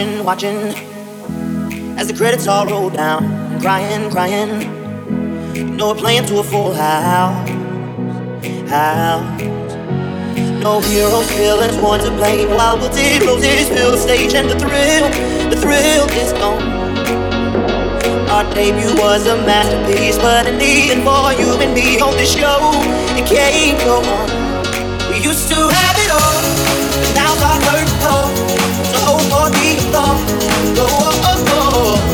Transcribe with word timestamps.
watching, 0.00 0.24
watching 0.24 0.56
as 1.98 2.06
the 2.06 2.14
credits 2.14 2.46
all 2.46 2.66
roll 2.66 2.88
down. 2.88 3.24
I'm 3.24 3.60
crying, 3.60 4.10
crying. 4.10 4.62
You 5.54 5.64
know 5.64 5.88
we're 5.88 6.00
playing 6.00 6.26
to 6.26 6.38
a 6.38 6.42
full 6.42 6.72
house, 6.72 7.48
house. 8.68 9.42
No 10.62 10.80
heroes, 10.80 11.30
villains, 11.32 11.76
one 11.76 12.00
to 12.00 12.10
blame. 12.12 12.48
While 12.50 12.78
we'll 12.78 12.90
take 12.90 13.22
roses, 13.22 13.68
fill 13.68 13.92
the 13.92 13.98
stage, 13.98 14.34
and 14.34 14.48
the 14.48 14.58
thrill, 14.58 15.08
the 15.50 15.56
thrill 15.56 16.06
is 16.16 16.32
gone. 16.34 16.62
Our 18.30 18.44
debut 18.54 18.94
was 18.96 19.26
a 19.26 19.36
masterpiece, 19.36 20.16
but 20.18 20.46
in 20.46 20.58
the 20.58 20.92
end, 20.92 21.02
for 21.02 21.32
you 21.32 21.60
and 21.60 21.74
me 21.74 22.00
on 22.00 22.14
the 22.16 22.24
show, 22.24 22.70
it 23.18 23.26
can't 23.26 23.78
go 23.84 24.00
on. 24.00 25.10
We 25.10 25.18
used 25.22 25.48
to 25.48 25.56
have 25.56 25.96
it 25.98 26.10
all, 26.10 26.42
now 27.14 27.32
our 27.48 27.60
hurt 27.68 27.88
home 28.04 28.69
off. 29.94 30.20
Go, 30.76 30.86
oh, 30.88 31.22
oh, 31.24 31.44
oh. 31.48 32.09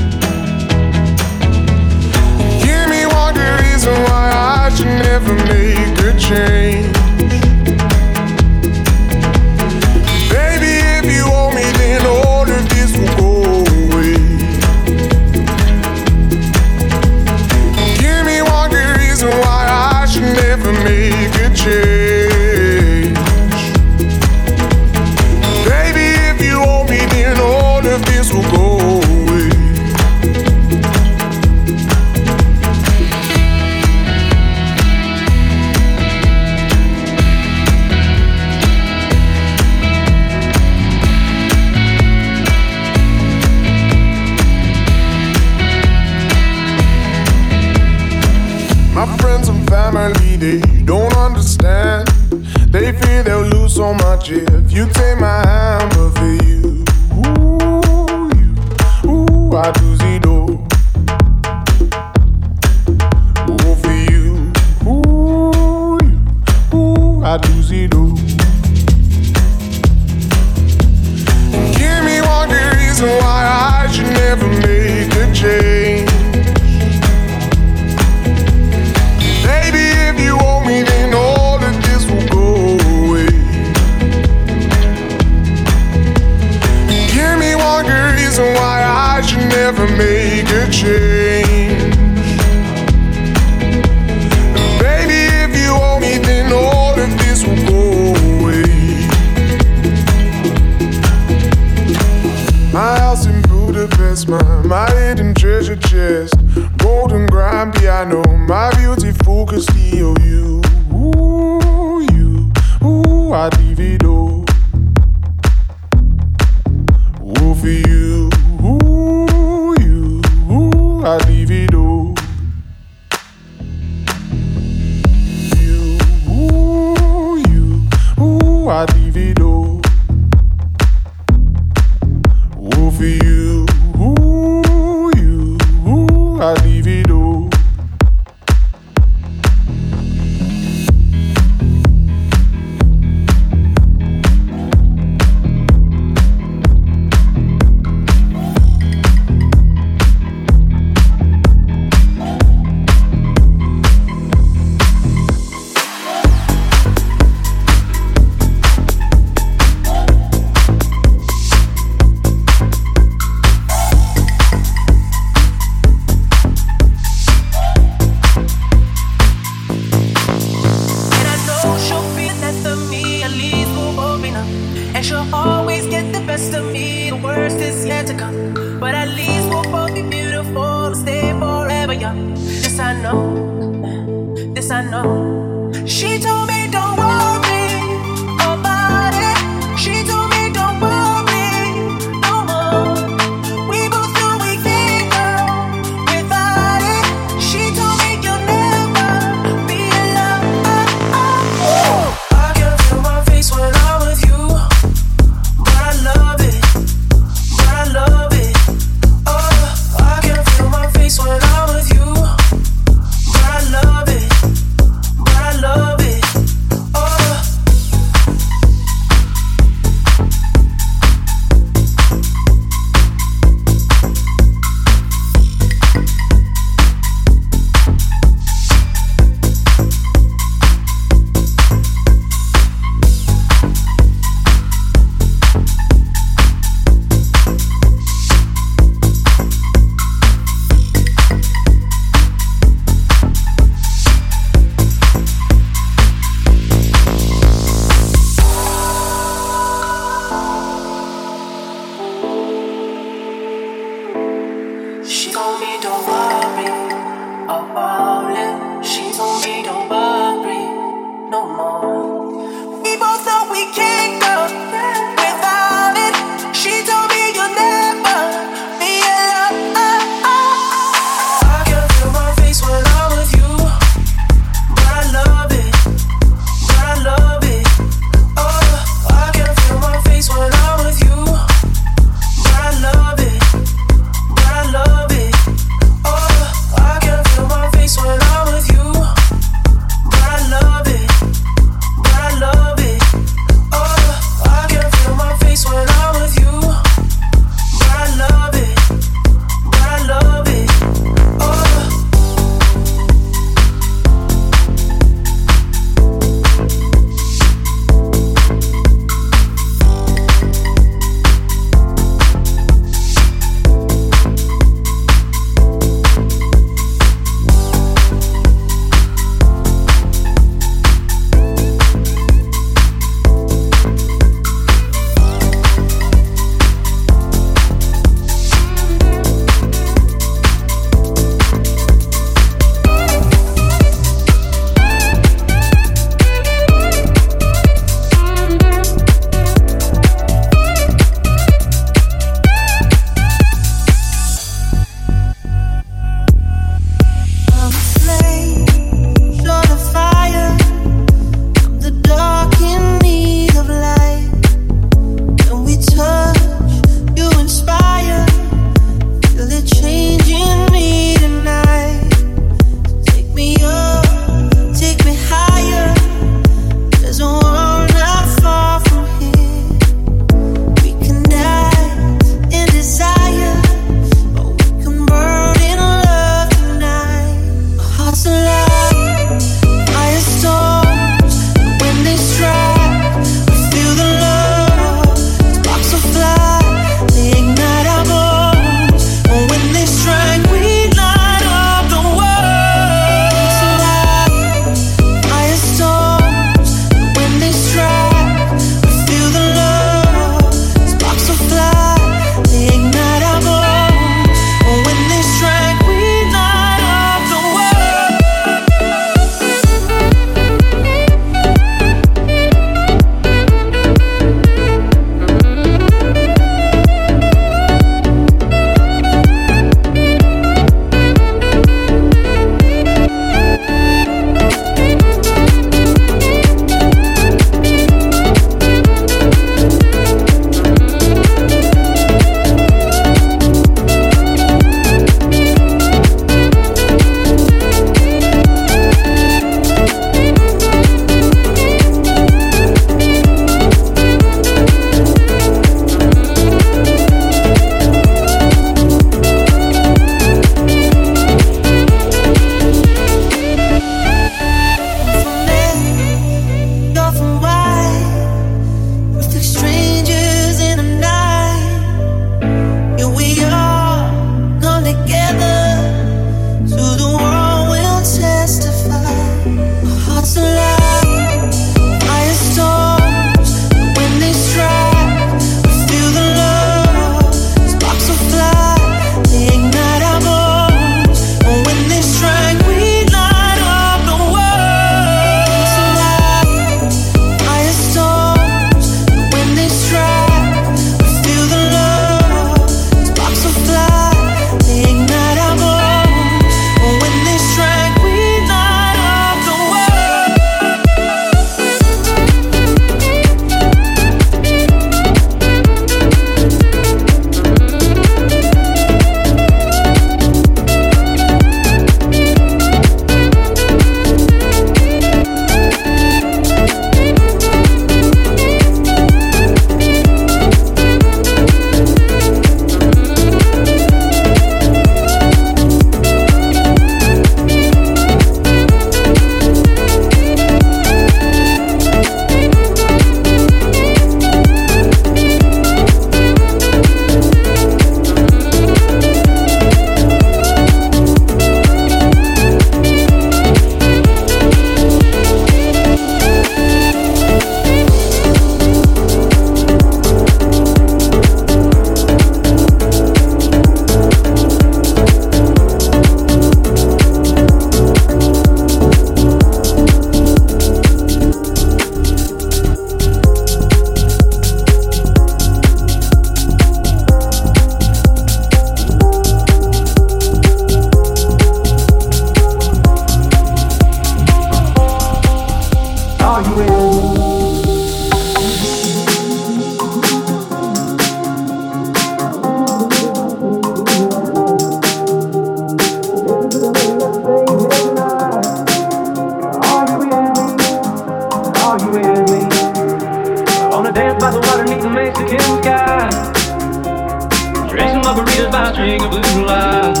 Margaritas 598.14 598.50
by 598.52 598.70
a 598.70 598.72
string 598.72 599.02
of 599.02 599.10
blue 599.10 599.44
lights. 599.44 600.00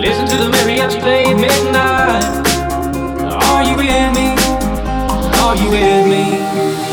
Listen 0.00 0.26
to 0.26 0.36
the 0.36 0.48
mariachi 0.50 1.00
play 1.00 1.24
at 1.24 1.36
midnight. 1.36 2.24
Are 3.44 3.62
you 3.62 3.76
with 3.76 4.10
me? 4.16 4.28
Are 5.42 5.56
you 5.56 5.70
with 5.70 6.06
me? 6.08 6.85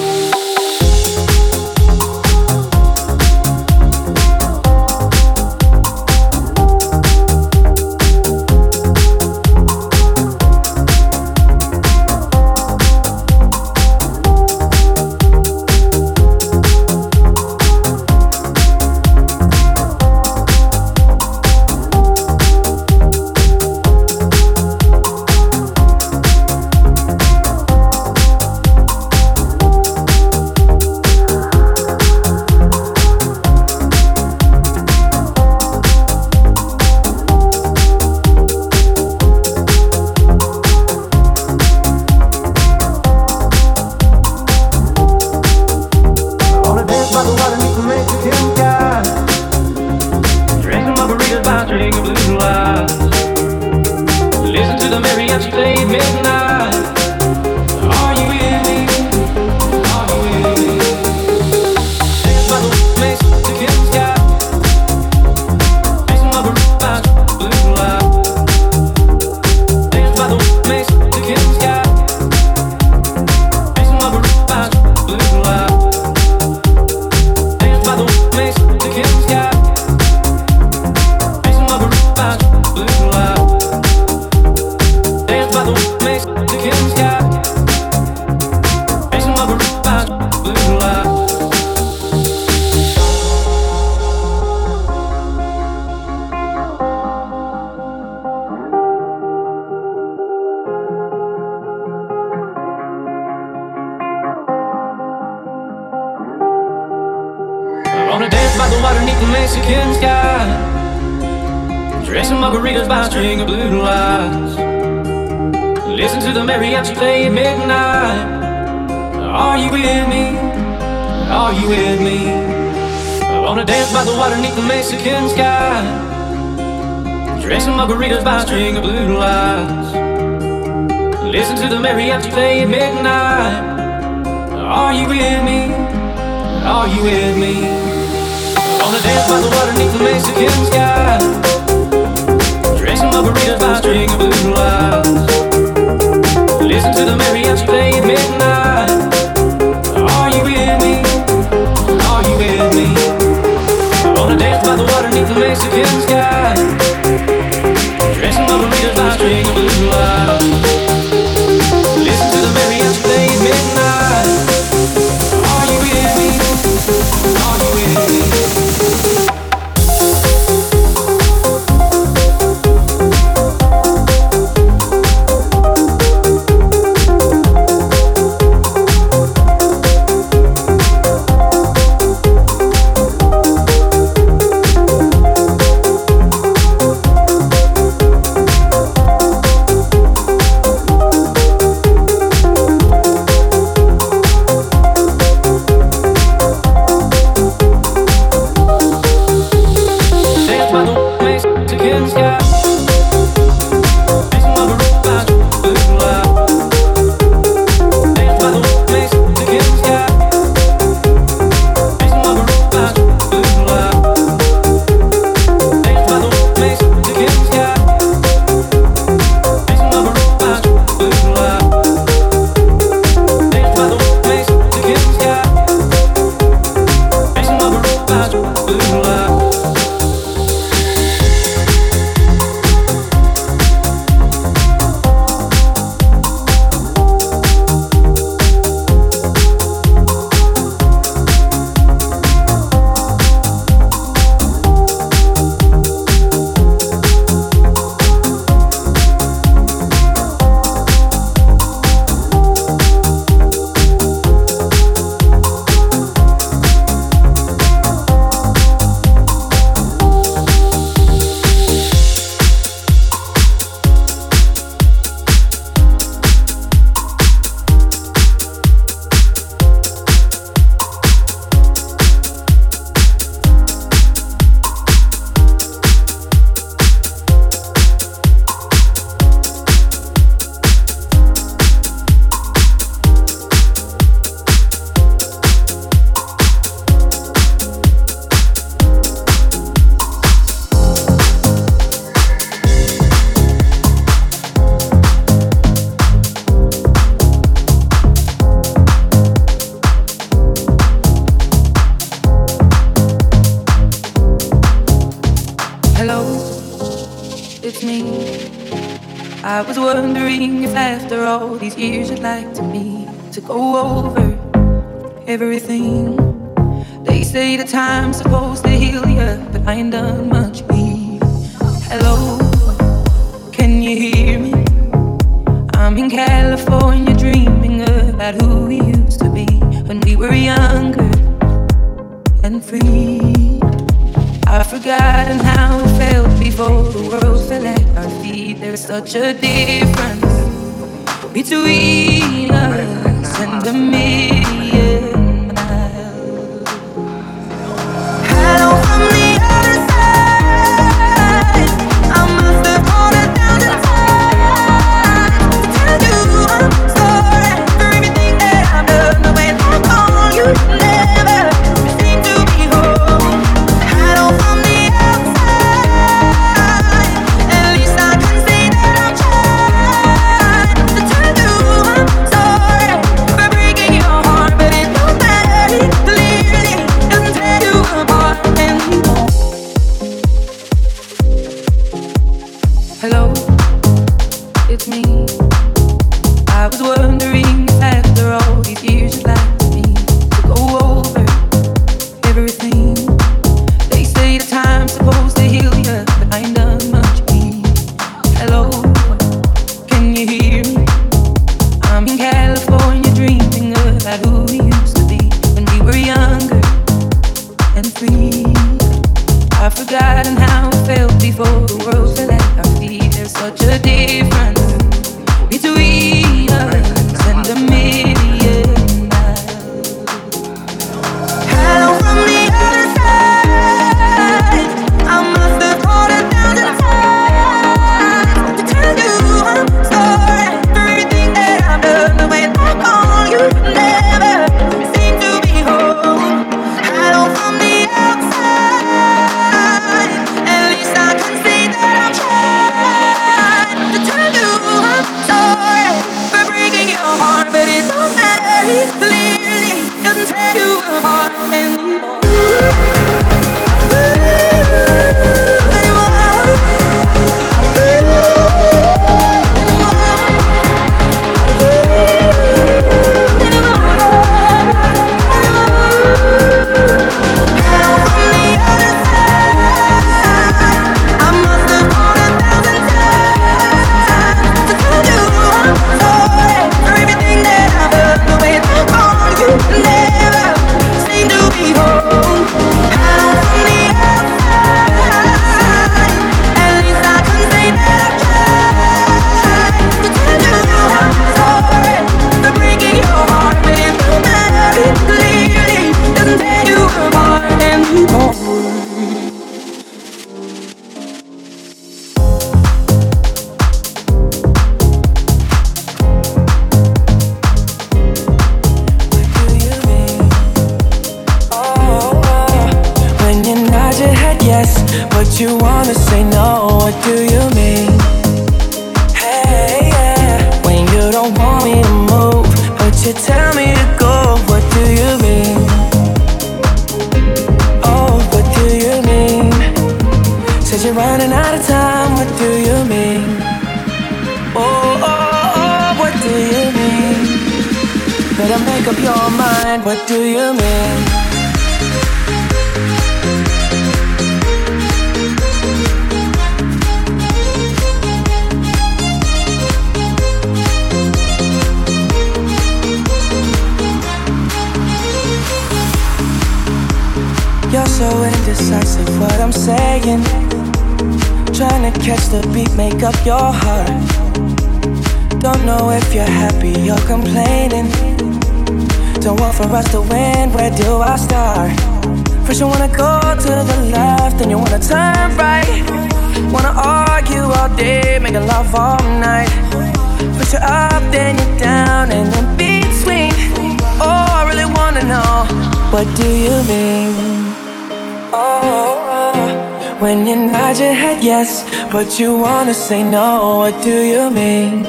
what 592.03 592.19
you 592.19 592.37
wanna 592.37 592.73
say, 592.73 593.01
no, 593.01 593.59
what 593.59 593.81
do 593.81 593.95
you 594.13 594.29
mean? 594.29 594.83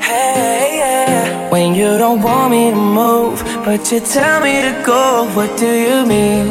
Hey, 0.00 0.78
yeah. 0.80 1.48
When 1.50 1.72
you 1.72 1.98
don't 1.98 2.20
want 2.20 2.50
me 2.50 2.70
to 2.70 2.76
move, 2.76 3.38
but 3.64 3.92
you 3.92 4.00
tell 4.00 4.40
me 4.40 4.60
to 4.66 4.72
go, 4.84 5.30
what 5.36 5.56
do 5.56 5.70
you 5.86 6.04
mean? 6.04 6.48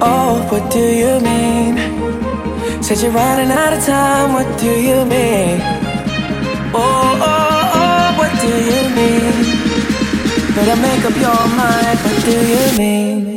Oh, 0.00 0.46
what 0.50 0.70
do 0.70 0.84
you 1.02 1.18
mean? 1.30 1.74
Said 2.80 3.00
you're 3.02 3.10
running 3.10 3.50
out 3.50 3.72
of 3.72 3.84
time, 3.84 4.34
what 4.34 4.48
do 4.60 4.70
you 4.88 5.04
mean? 5.04 5.58
Oh, 6.72 7.26
oh, 7.30 7.78
oh, 7.80 8.06
what 8.20 8.32
do 8.44 8.52
you 8.70 8.82
mean? 8.98 9.34
Better 10.54 10.78
make 10.80 11.04
up 11.10 11.16
your 11.26 11.42
mind, 11.58 11.98
what 12.04 12.24
do 12.24 12.36
you 12.52 12.78
mean? 12.78 13.31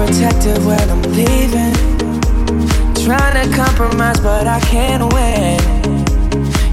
Protective 0.00 0.64
when 0.64 0.80
I'm 0.88 1.02
leaving. 1.12 1.74
Trying 3.04 3.36
to 3.36 3.54
compromise, 3.54 4.18
but 4.20 4.46
I 4.46 4.58
can't 4.60 5.12
win. 5.12 5.60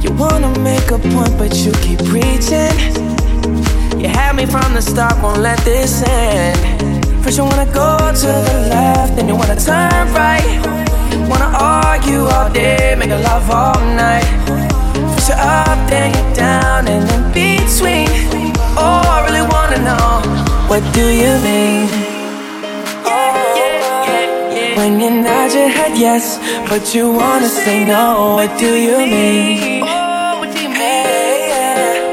You 0.02 0.12
wanna 0.14 0.58
make 0.60 0.90
a 0.92 0.98
point, 0.98 1.38
but 1.38 1.54
you 1.58 1.74
keep 1.84 2.00
preaching. 2.06 2.72
You 4.00 4.08
had 4.08 4.34
me 4.38 4.46
from 4.46 4.74
the 4.74 4.82
start, 4.82 5.22
won't 5.22 5.40
let 5.40 5.60
this 5.66 6.04
end. 6.08 6.58
First, 7.22 7.38
you 7.38 7.44
wanna 7.44 7.70
go 7.74 7.98
to 7.98 8.32
the 8.48 8.68
left, 8.70 9.18
then 9.18 9.28
you 9.28 9.36
wanna 9.36 9.60
turn 9.60 10.08
right. 10.14 10.48
Wanna 11.28 11.52
argue 11.52 12.22
all 12.22 12.50
day, 12.50 12.96
make 12.98 13.12
a 13.12 13.20
love 13.30 13.52
all 13.52 13.78
night. 14.04 14.24
First, 15.16 15.28
you're 15.28 15.38
up, 15.38 15.78
then 15.90 16.14
you're 16.16 16.34
down, 16.34 16.88
and 16.88 17.04
in 17.12 17.24
between. 17.34 18.08
Oh, 18.78 19.04
I 19.16 19.18
really 19.28 19.46
wanna 19.54 19.80
know 19.84 20.22
what 20.70 20.82
do 20.94 21.06
you 21.06 21.34
mean? 21.44 22.07
When 24.78 25.00
you 25.02 25.10
nod 25.10 25.54
your 25.56 25.70
head 25.70 25.98
yes, 25.98 26.38
but 26.70 26.94
you 26.94 27.12
wanna 27.12 27.50
say 27.50 27.84
no, 27.84 28.36
what 28.36 28.60
do 28.60 28.76
you 28.88 28.98
mean? 29.16 29.82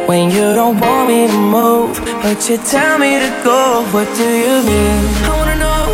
When 0.08 0.30
you 0.30 0.46
don't 0.58 0.80
want 0.80 1.08
me 1.10 1.26
to 1.26 1.38
move, 1.56 2.00
but 2.22 2.48
you 2.48 2.56
tell 2.56 2.98
me 2.98 3.18
to 3.24 3.30
go, 3.44 3.84
what 3.92 4.08
do 4.16 4.28
you 4.44 4.56
mean? 4.70 5.02
I 5.28 5.30
wanna 5.38 5.56
know. 5.64 5.84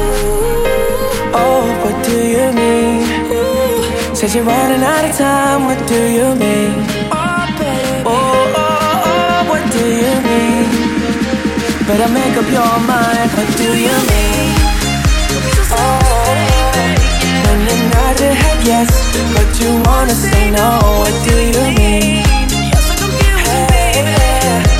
Oh, 1.42 1.62
what 1.82 1.96
do 2.06 2.18
you 2.36 2.46
mean? 2.60 4.14
Says 4.14 4.36
you're 4.36 4.44
running 4.44 4.84
out 4.94 5.04
of 5.04 5.16
time, 5.16 5.64
what 5.64 5.80
do 5.88 6.00
you 6.18 6.28
mean? 6.44 6.72
Oh, 7.10 8.06
oh, 8.06 8.62
oh, 8.62 9.10
oh, 9.10 9.38
what 9.50 9.64
do 9.76 9.84
you 10.02 10.14
mean? 10.30 10.66
Better 11.88 12.10
make 12.14 12.36
up 12.40 12.48
your 12.58 12.74
mind, 12.86 13.28
what 13.36 13.48
do 13.58 13.68
you 13.86 13.96
mean? 14.12 14.59
Nod 17.92 18.20
your 18.20 18.32
head 18.32 18.58
yes, 18.66 18.88
but 19.34 19.48
you 19.60 19.70
wanna 19.86 20.14
say 20.14 20.50
no, 20.50 20.68
what 21.00 21.14
do 21.26 21.36
you 21.54 21.62
mean? 21.78 22.22
Hey, 23.46 24.02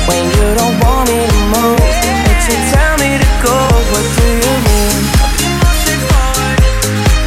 when 0.07 0.23
you 0.35 0.45
don't 0.59 0.75
want 0.83 1.09
me 1.09 1.19
to 1.27 1.39
move, 1.53 1.79
but 2.25 2.39
you 2.47 2.57
tell 2.73 2.93
me 3.03 3.11
to 3.23 3.29
go, 3.45 3.55
what 3.91 4.05
do 4.17 4.27
you 4.45 4.55
mean? 4.67 4.99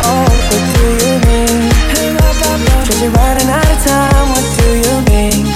Oh, 0.09 0.26
what 0.49 0.62
do 0.76 0.87
you 1.03 1.12
mean? 1.28 1.59
Cause 2.87 2.99
you're 3.03 3.11
running 3.12 3.49
out 3.49 3.70
of 3.74 3.80
time, 3.85 4.26
what 4.32 4.47
do 4.59 4.66
you 4.85 4.95
mean? 5.11 5.54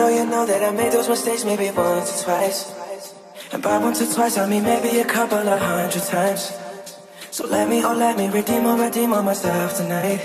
Know 0.00 0.08
you 0.08 0.24
know 0.24 0.46
that 0.46 0.62
I 0.62 0.70
made 0.70 0.92
those 0.92 1.10
mistakes 1.10 1.44
maybe 1.44 1.70
once 1.76 2.08
or 2.22 2.24
twice. 2.24 2.60
And 3.52 3.62
by 3.62 3.76
once 3.76 4.00
or 4.00 4.08
twice, 4.14 4.38
I 4.38 4.48
mean 4.48 4.62
maybe 4.62 4.98
a 5.00 5.04
couple 5.04 5.36
of 5.36 5.60
hundred 5.60 6.02
times. 6.04 6.56
So 7.30 7.46
let 7.46 7.68
me, 7.68 7.84
oh 7.84 7.94
let 7.94 8.16
me 8.16 8.28
redeem 8.30 8.64
or 8.64 8.76
redeem 8.80 9.12
on 9.12 9.26
myself 9.26 9.76
tonight. 9.76 10.22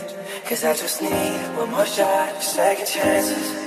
Cause 0.47 0.63
I 0.63 0.73
just 0.73 1.01
need 1.01 1.39
one 1.57 1.71
more 1.71 1.86
shot, 1.86 2.41
second 2.41 2.88
chances. 2.88 3.64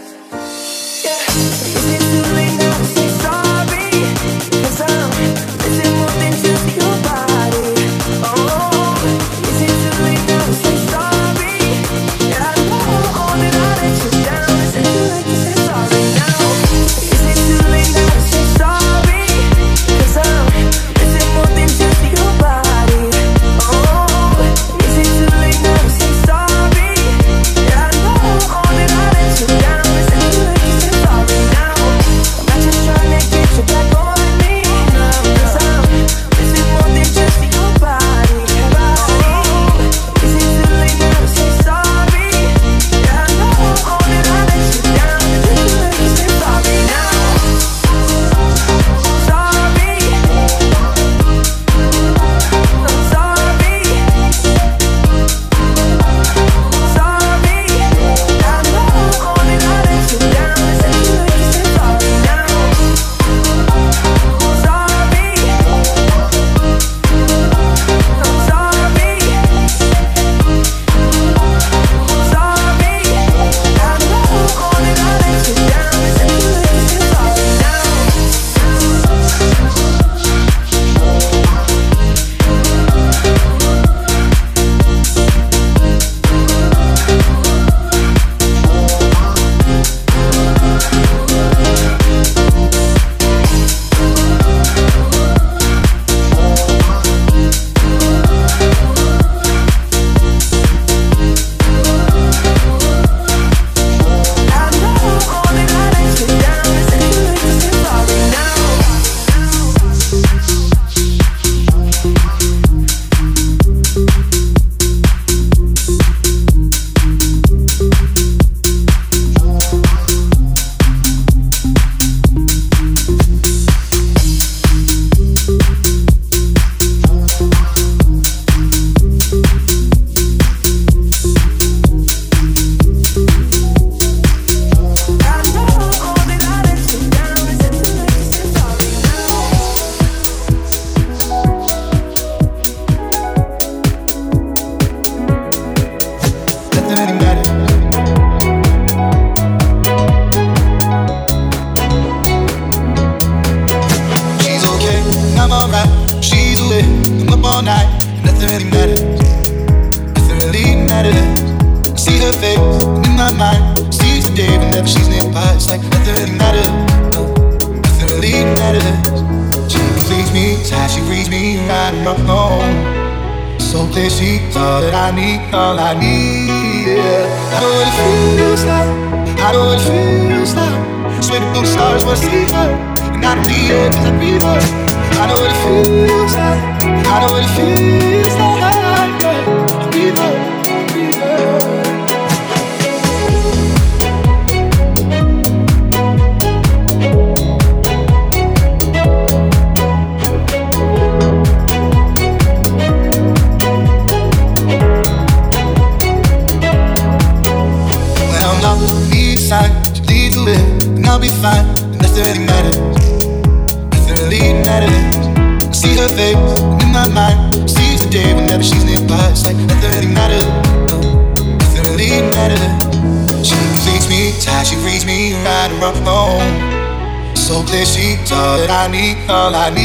All 229.28 229.54
I 229.54 229.70
need. 229.70 229.77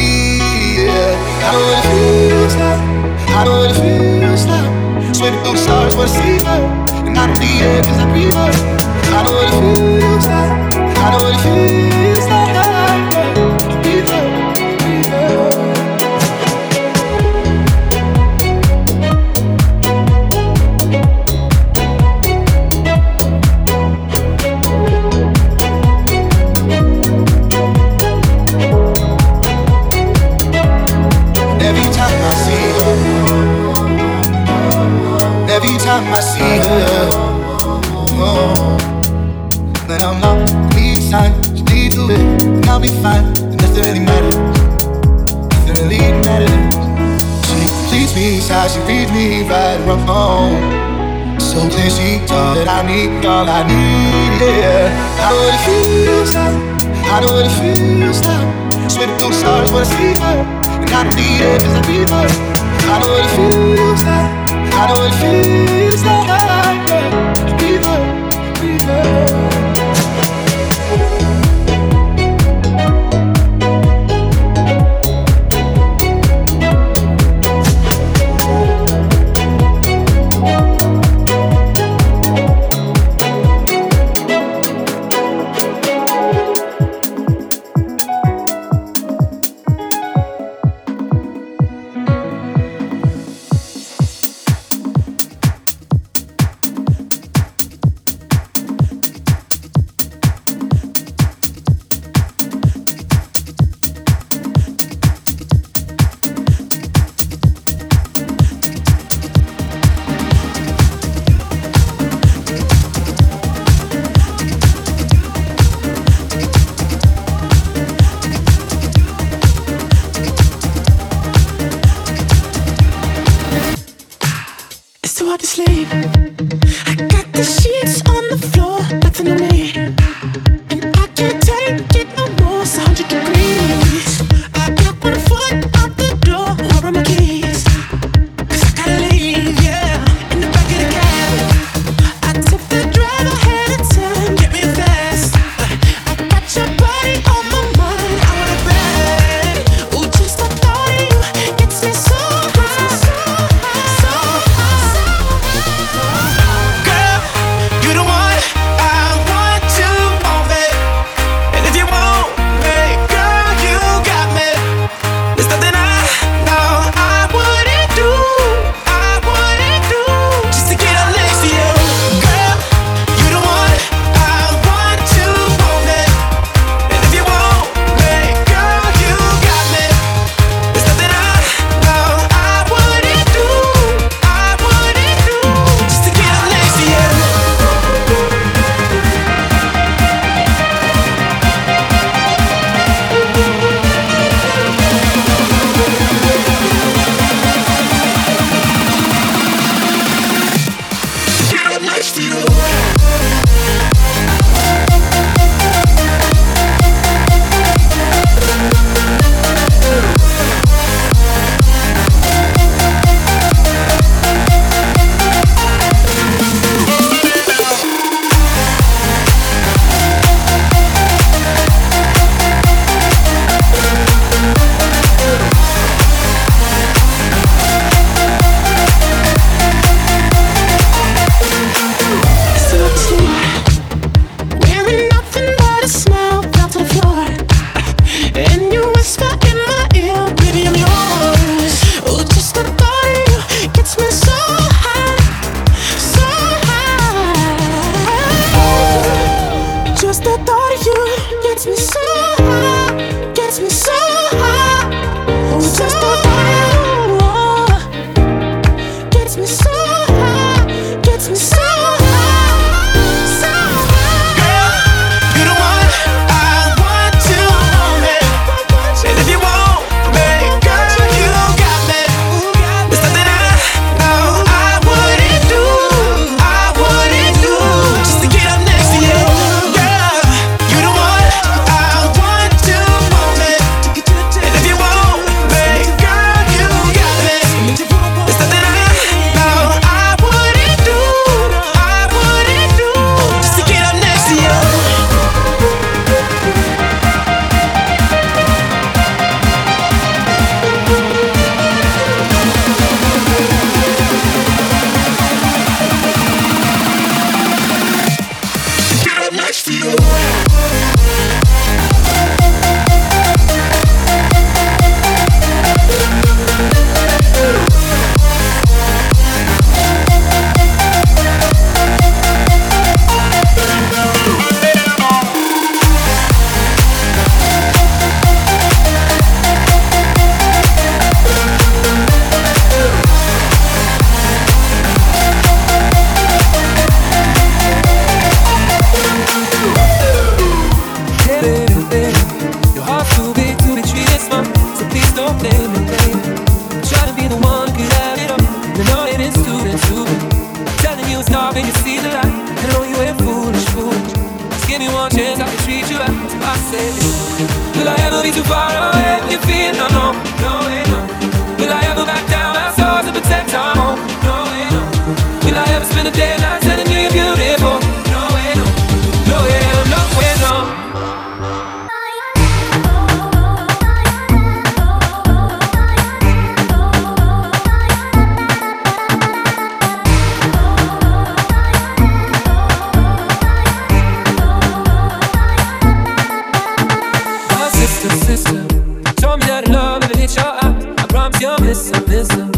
you're 391.44 391.60
missing, 391.60 392.08
missing. 392.08 392.52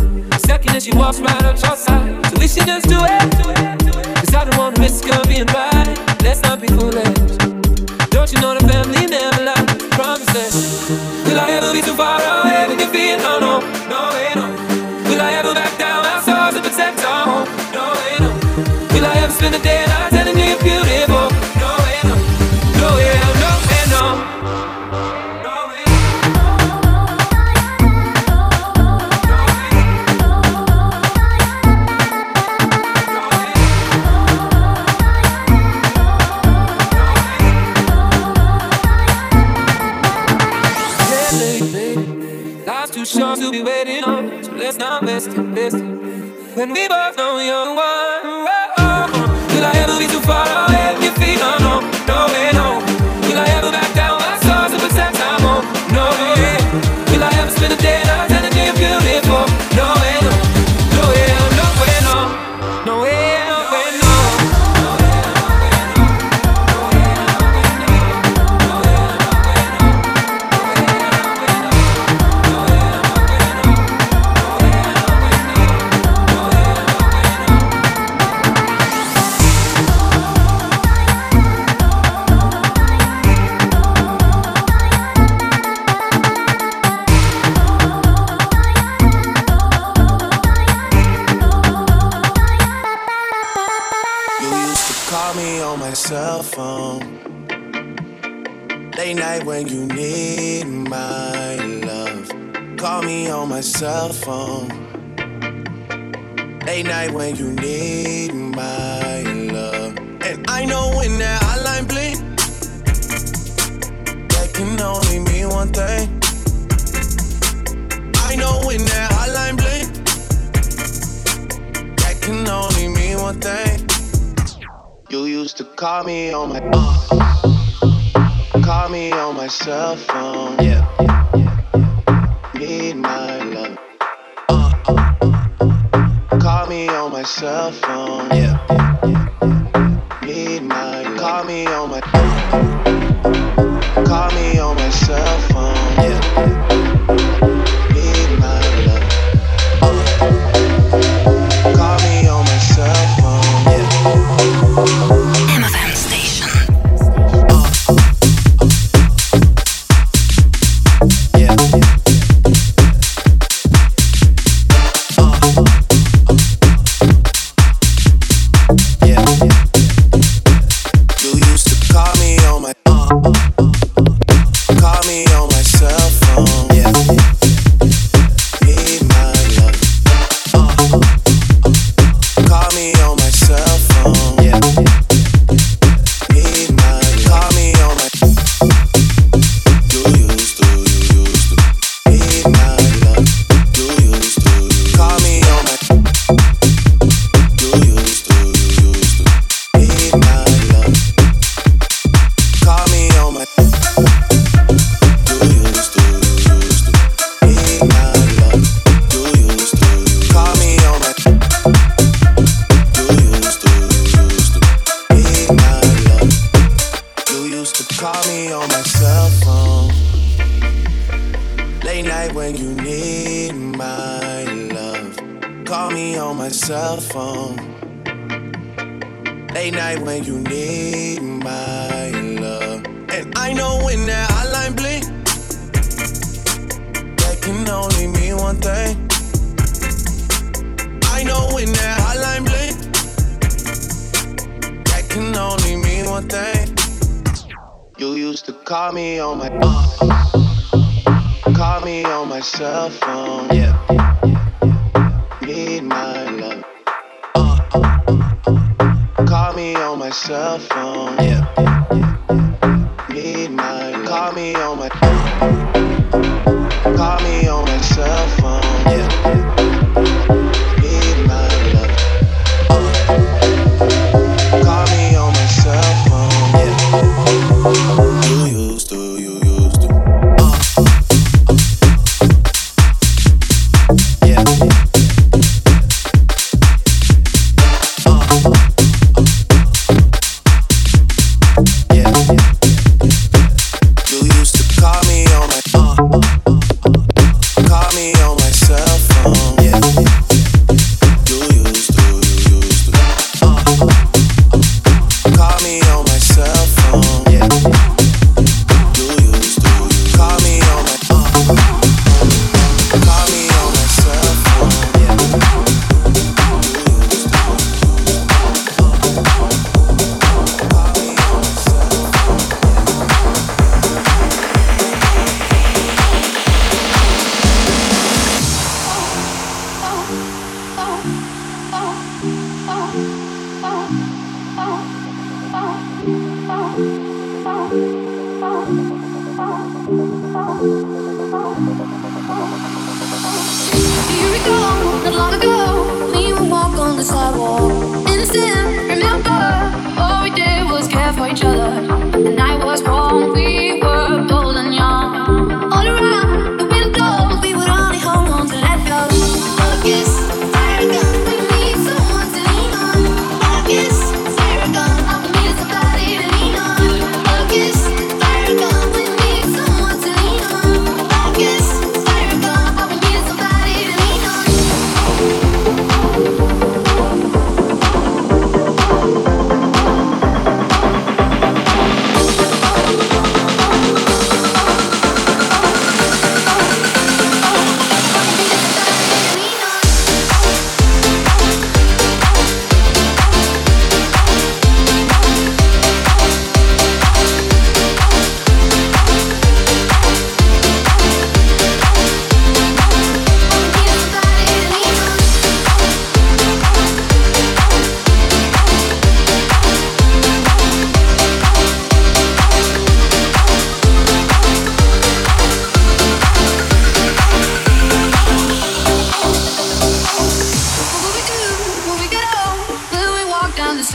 Second 0.45 0.75
as 0.75 0.85
she 0.85 0.91
walks 0.91 1.19
right 1.19 1.43
up 1.43 1.57
your 1.57 1.75
side. 1.75 2.23
So 2.27 2.33
we 2.39 2.47
should 2.47 2.67
just 2.67 2.87
do 2.87 2.99
it. 3.01 3.21
Cause 4.21 4.33
I 4.35 4.45
don't 4.45 4.57
wanna 4.59 4.79
risk 4.79 5.05
her 5.05 5.23
being 5.25 5.47
right. 5.47 5.89
Let's 6.21 6.41
not 6.43 6.61
be 6.61 6.67
foolish. 6.67 7.17
Don't 8.13 8.29
you 8.31 8.39
know 8.41 8.53
the 8.53 8.63
family 8.69 9.07
never 9.07 9.43
lies? 9.43 9.75
Promises. 9.97 10.55
Will 11.25 11.39
I 11.39 11.49
ever 11.57 11.73
be 11.73 11.81
too 11.81 11.95
far 11.95 12.21
away 12.21 12.67
to 12.69 12.75
defeat? 12.77 13.17
No, 13.25 13.39
no, 13.39 13.53
no, 13.89 13.99
way, 14.13 14.31
no. 14.35 14.45
Will 15.09 15.21
I 15.21 15.31
ever 15.39 15.53
back 15.55 15.73
down? 15.79 16.05
Our 16.05 16.21
stars 16.21 16.53
and 16.53 16.63
protect 16.63 16.99
our 17.03 17.25
home? 17.25 17.47
No, 17.73 17.83
way, 17.97 18.15
no. 18.19 18.29
Will 18.93 19.05
I 19.05 19.15
ever 19.23 19.33
spend 19.33 19.55
a 19.55 19.59
day? 19.63 19.74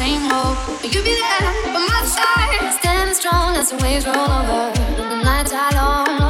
same 0.01 0.23
hole. 0.31 0.57
But 0.81 0.95
you 0.95 1.03
be 1.03 1.15
there 1.25 1.47
by 1.75 1.83
my 1.93 2.03
side, 2.17 2.73
standing 2.79 3.15
strong 3.15 3.55
as 3.57 3.69
the 3.71 3.77
waves 3.83 4.07
roll 4.07 4.31
over. 4.39 4.63
And 5.01 5.11
the 5.13 5.23
nights 5.23 5.53
I 5.53 5.69
long. 5.75 6.30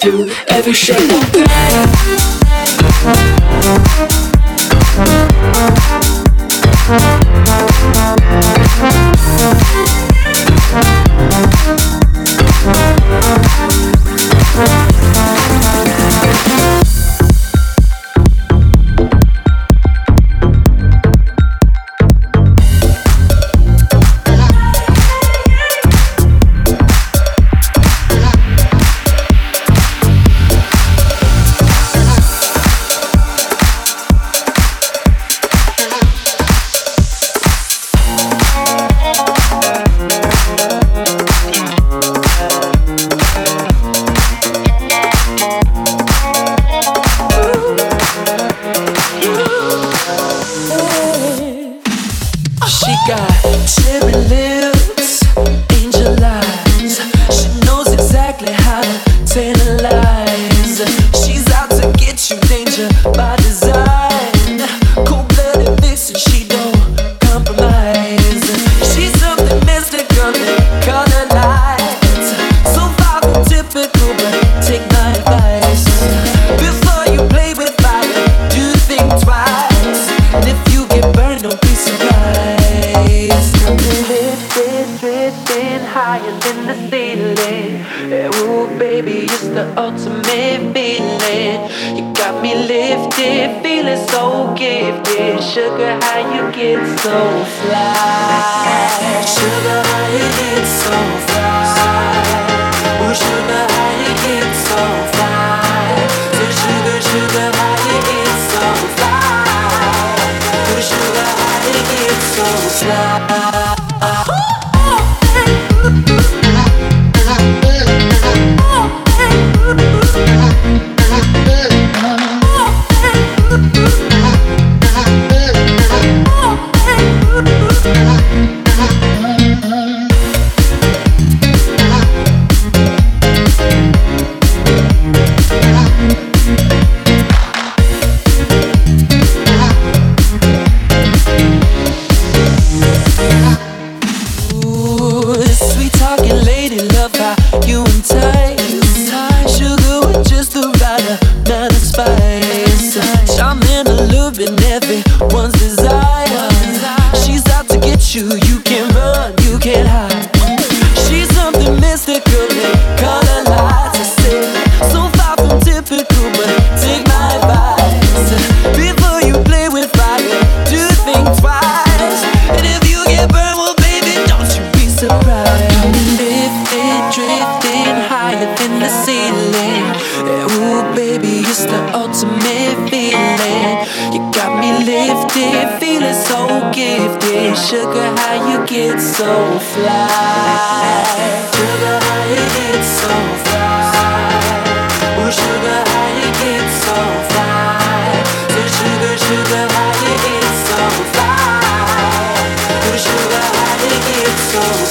through 0.00 0.30
every 0.48 0.72
shape. 0.72 1.10
of 3.62 4.09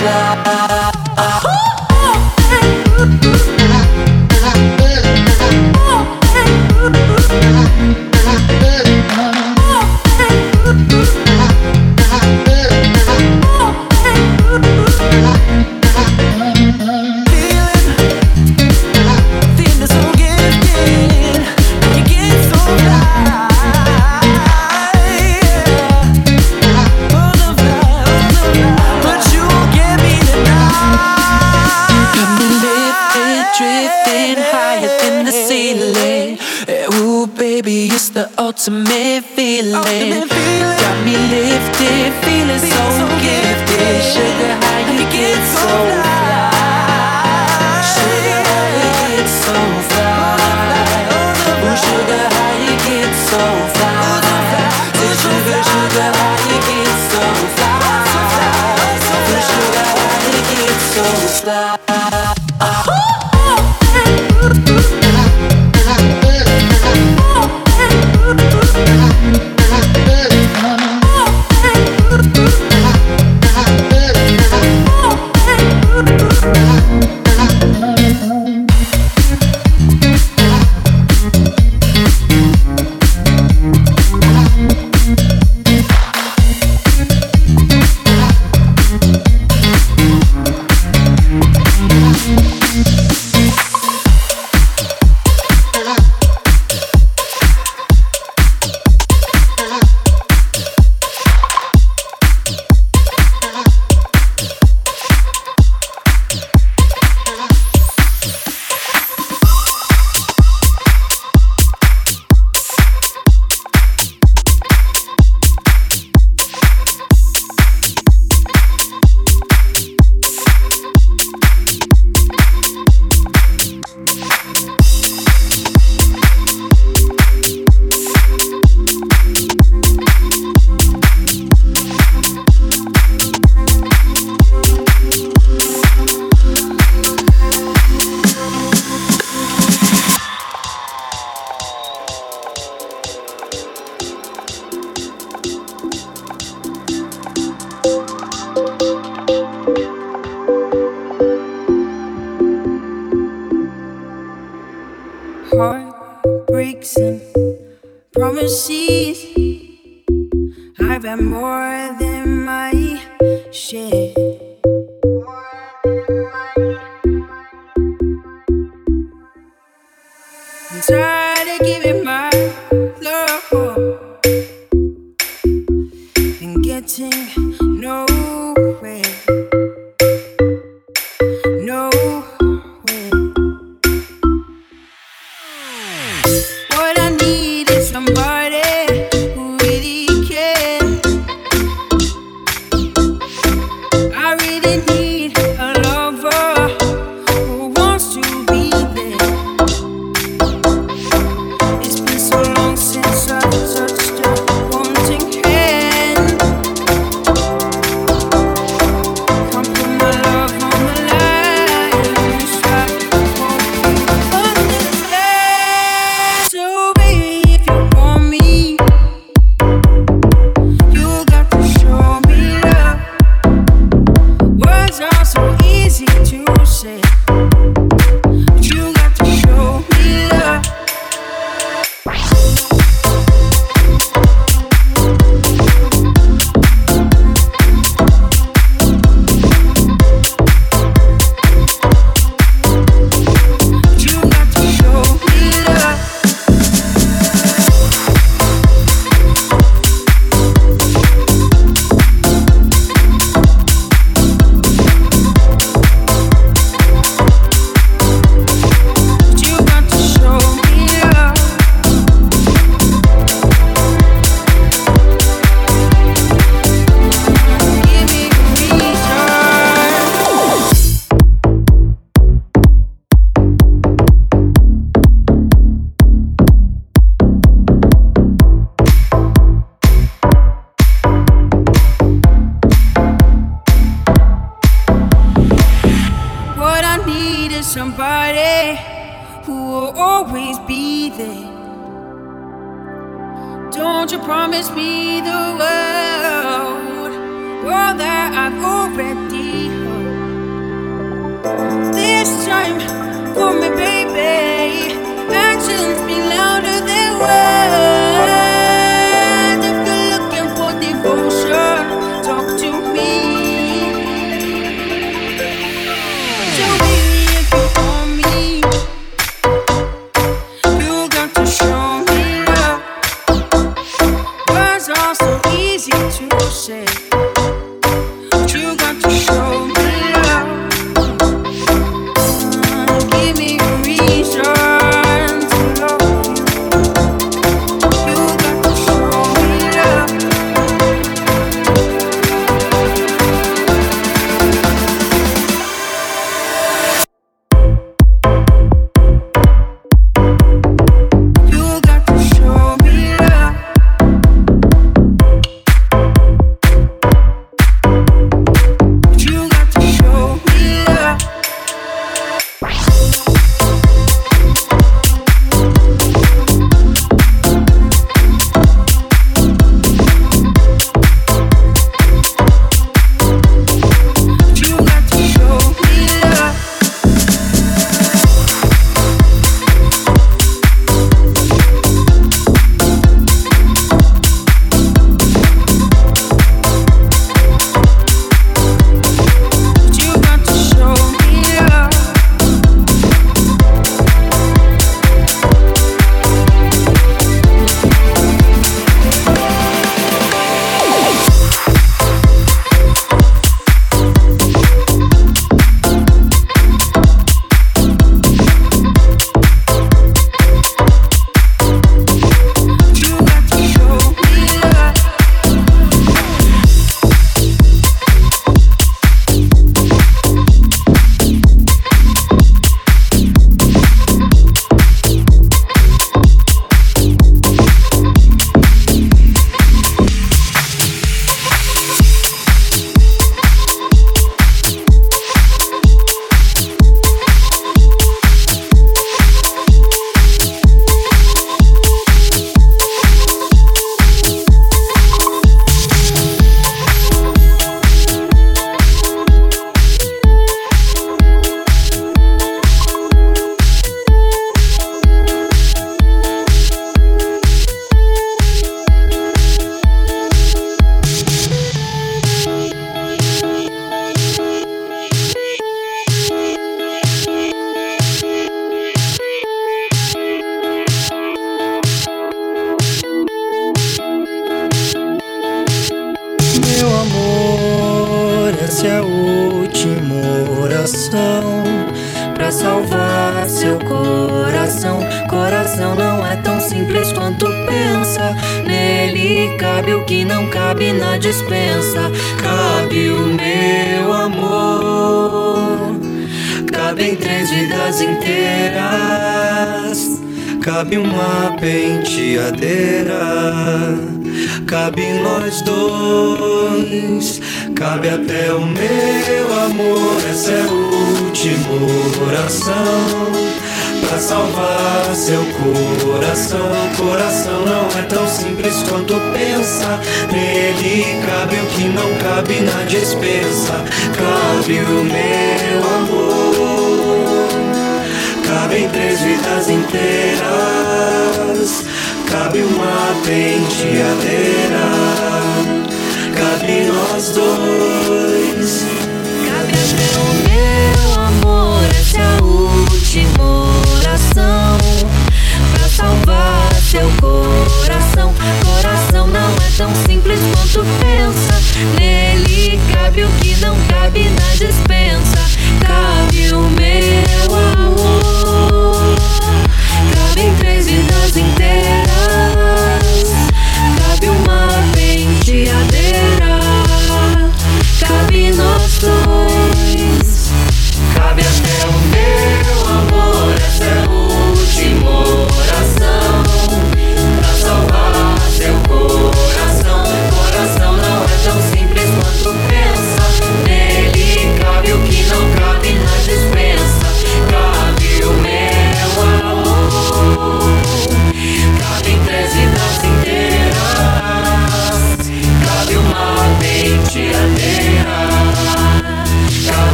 so 0.00 0.59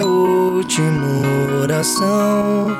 última 0.00 1.60
oração 1.60 2.76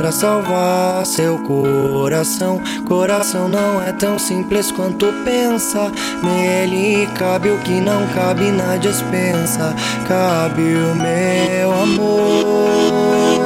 pra 0.00 0.10
salvar 0.10 1.04
seu 1.04 1.38
coração. 1.40 2.58
Coração 2.88 3.48
não 3.48 3.82
é 3.82 3.92
tão 3.92 4.18
simples 4.18 4.72
quanto 4.72 5.12
pensa. 5.24 5.92
Nele 6.22 7.06
cabe 7.14 7.50
o 7.50 7.58
que 7.58 7.80
não 7.80 8.06
cabe 8.08 8.50
na 8.50 8.76
dispensa. 8.76 9.74
Cabe 10.08 10.62
o 10.62 10.94
meu 10.96 11.72
amor. 11.82 13.40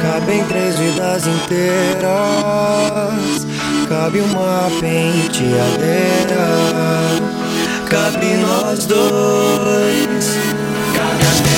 Cabem 0.00 0.42
três 0.44 0.78
vidas 0.78 1.26
inteiras. 1.26 2.08
Cabe 3.88 4.20
uma 4.20 4.70
penteadeira. 4.80 6.48
Cabe 7.90 8.26
nós 8.38 8.86
dois. 8.86 10.47